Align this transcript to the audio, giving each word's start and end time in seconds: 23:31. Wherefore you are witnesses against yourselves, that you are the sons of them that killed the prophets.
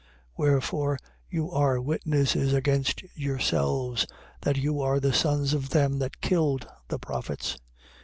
23:31. 0.01 0.07
Wherefore 0.37 0.97
you 1.29 1.51
are 1.51 1.79
witnesses 1.79 2.53
against 2.55 3.03
yourselves, 3.13 4.07
that 4.41 4.57
you 4.57 4.81
are 4.81 4.99
the 4.99 5.13
sons 5.13 5.53
of 5.53 5.69
them 5.69 5.99
that 5.99 6.21
killed 6.21 6.67
the 6.87 6.97
prophets. 6.97 7.59